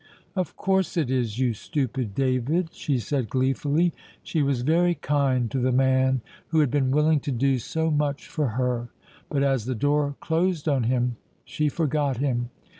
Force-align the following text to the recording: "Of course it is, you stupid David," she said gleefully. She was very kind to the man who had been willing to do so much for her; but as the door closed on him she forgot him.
"Of 0.35 0.55
course 0.57 0.97
it 0.97 1.11
is, 1.11 1.37
you 1.37 1.53
stupid 1.53 2.15
David," 2.15 2.73
she 2.73 2.97
said 2.97 3.29
gleefully. 3.29 3.93
She 4.23 4.41
was 4.41 4.63
very 4.63 4.95
kind 4.95 5.51
to 5.51 5.59
the 5.59 5.71
man 5.71 6.21
who 6.47 6.59
had 6.59 6.71
been 6.71 6.89
willing 6.89 7.19
to 7.19 7.31
do 7.31 7.59
so 7.59 7.91
much 7.91 8.25
for 8.27 8.47
her; 8.57 8.89
but 9.29 9.43
as 9.43 9.65
the 9.65 9.75
door 9.75 10.15
closed 10.19 10.67
on 10.67 10.85
him 10.85 11.17
she 11.45 11.69
forgot 11.69 12.17
him. 12.17 12.49